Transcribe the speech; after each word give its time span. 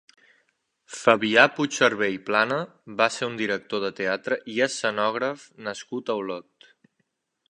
Fabià 0.99 1.43
Puigserver 1.57 2.07
i 2.13 2.17
Plana 2.29 2.57
va 3.01 3.09
ser 3.17 3.29
un 3.33 3.37
director 3.43 3.85
de 3.85 3.93
teatre 4.01 4.41
i 4.57 4.57
escenògraf 4.69 5.43
nascut 5.69 6.09
a 6.15 6.19
Olot. 6.23 6.73